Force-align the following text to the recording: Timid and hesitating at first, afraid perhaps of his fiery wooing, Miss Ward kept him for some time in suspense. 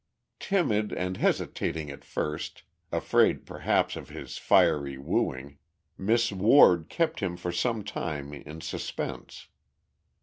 Timid 0.39 0.91
and 0.91 1.17
hesitating 1.17 1.91
at 1.91 2.03
first, 2.03 2.63
afraid 2.91 3.45
perhaps 3.45 3.95
of 3.95 4.09
his 4.09 4.39
fiery 4.39 4.97
wooing, 4.97 5.59
Miss 5.95 6.31
Ward 6.31 6.89
kept 6.89 7.19
him 7.19 7.37
for 7.37 7.51
some 7.51 7.83
time 7.83 8.33
in 8.33 8.61
suspense. 8.61 9.47